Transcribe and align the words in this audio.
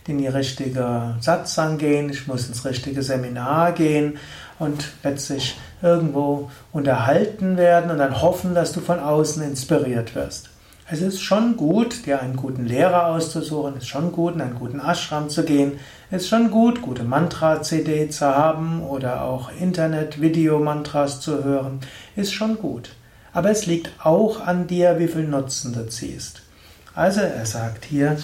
in 0.07 0.17
die 0.17 0.27
richtige 0.27 1.15
Satzang 1.21 1.77
gehen, 1.77 2.09
ich 2.09 2.27
muss 2.27 2.47
ins 2.47 2.65
richtige 2.65 3.03
Seminar 3.03 3.71
gehen 3.71 4.17
und 4.59 4.91
letztlich 5.03 5.57
irgendwo 5.81 6.51
unterhalten 6.73 7.55
werden 7.55 7.89
und 7.91 7.99
dann 7.99 8.21
hoffen, 8.21 8.53
dass 8.53 8.73
du 8.73 8.81
von 8.81 8.99
außen 8.99 9.43
inspiriert 9.43 10.13
wirst. 10.13 10.49
Es 10.91 11.03
ist 11.03 11.21
schon 11.21 11.55
gut, 11.55 12.07
dir 12.07 12.19
einen 12.19 12.35
guten 12.35 12.65
Lehrer 12.65 13.09
auszusuchen, 13.09 13.75
es 13.77 13.83
ist 13.83 13.89
schon 13.89 14.11
gut, 14.11 14.33
in 14.33 14.41
einen 14.41 14.55
guten 14.55 14.79
Ashram 14.79 15.29
zu 15.29 15.43
gehen, 15.43 15.73
es 16.09 16.23
ist 16.23 16.29
schon 16.29 16.49
gut, 16.49 16.81
gute 16.81 17.03
Mantra-CD 17.03 18.09
zu 18.09 18.25
haben 18.25 18.81
oder 18.81 19.21
auch 19.21 19.51
Internet-Video-Mantras 19.51 21.21
zu 21.21 21.43
hören, 21.43 21.81
ist 22.15 22.33
schon 22.33 22.57
gut. 22.57 22.89
Aber 23.33 23.51
es 23.51 23.67
liegt 23.67 23.91
auch 24.03 24.41
an 24.41 24.65
dir, 24.65 24.97
wie 24.97 25.07
viel 25.07 25.27
Nutzen 25.27 25.73
du 25.73 25.87
ziehst. 25.87 26.41
Also 26.95 27.21
er 27.21 27.45
sagt 27.45 27.85
hier, 27.85 28.17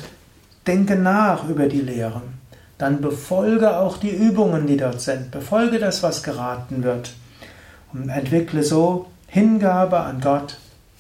denke 0.66 0.96
nach 0.96 1.48
über 1.48 1.68
die 1.68 1.82
Lehren. 1.82 2.40
Dann 2.80 3.00
befolge 3.00 3.78
auch 3.78 3.98
die 3.98 4.10
Übungen, 4.10 4.66
die 4.66 4.78
dort 4.78 5.02
sind. 5.02 5.30
Befolge 5.30 5.78
das, 5.78 6.02
was 6.02 6.24
geraten 6.24 6.82
wird. 6.82 7.14
Und 7.94 8.10
entwickle 8.10 8.64
so 8.64 9.06
Hingabe 9.28 10.00
an 10.00 10.20
Gott 10.20 10.58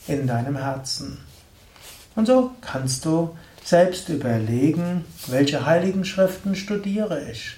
in 0.07 0.28
deinem 0.28 0.57
Herzen. 0.57 1.17
Und 2.16 2.28
so 2.28 2.52
kannst 2.62 3.06
du 3.06 3.36
selbst 3.64 4.09
überlegen, 4.09 5.06
welche 5.28 5.66
heiligen 5.66 6.06
Schriften 6.06 6.56
studiere 6.56 7.30
ich? 7.31 7.58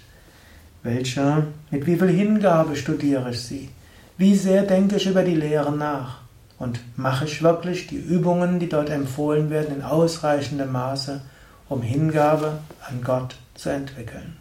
Welche, 0.83 1.47
mit 1.69 1.85
wie 1.85 1.97
viel 1.97 2.09
Hingabe 2.09 2.75
studiere 2.75 3.31
ich 3.31 3.41
sie? 3.41 3.69
Wie 4.17 4.35
sehr 4.35 4.63
denke 4.63 4.95
ich 4.95 5.05
über 5.05 5.23
die 5.23 5.35
Lehren 5.35 5.77
nach? 5.77 6.21
Und 6.57 6.79
mache 6.95 7.25
ich 7.25 7.43
wirklich 7.43 7.87
die 7.87 7.97
Übungen, 7.97 8.59
die 8.59 8.69
dort 8.69 8.89
empfohlen 8.89 9.51
werden, 9.51 9.75
in 9.75 9.81
ausreichendem 9.83 10.71
Maße, 10.71 11.21
um 11.69 11.83
Hingabe 11.83 12.59
an 12.87 13.03
Gott 13.03 13.35
zu 13.53 13.69
entwickeln? 13.69 14.37